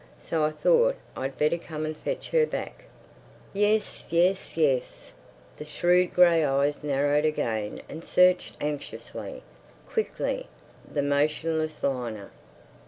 So 0.19 0.43
I 0.43 0.49
thought 0.49 0.95
I'd 1.15 1.37
better 1.37 1.59
come 1.59 1.85
and 1.85 1.95
fetch 1.95 2.31
her 2.31 2.47
back. 2.47 2.85
Yes, 3.53 4.11
yes, 4.11 4.57
yes." 4.57 5.11
The 5.57 5.63
shrewd 5.63 6.15
grey 6.15 6.43
eyes 6.43 6.83
narrowed 6.83 7.23
again 7.23 7.81
and 7.87 8.03
searched 8.03 8.57
anxiously, 8.59 9.43
quickly, 9.85 10.47
the 10.91 11.03
motionless 11.03 11.83
liner. 11.83 12.31